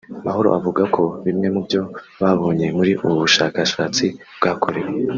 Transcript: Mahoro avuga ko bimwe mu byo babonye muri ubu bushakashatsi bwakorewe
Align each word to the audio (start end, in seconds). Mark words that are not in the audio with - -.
Mahoro 0.25 0.49
avuga 0.59 0.81
ko 0.95 1.03
bimwe 1.25 1.47
mu 1.53 1.61
byo 1.67 1.81
babonye 2.21 2.65
muri 2.77 2.91
ubu 3.03 3.15
bushakashatsi 3.23 4.05
bwakorewe 4.37 4.89